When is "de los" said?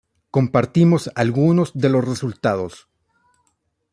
1.75-2.03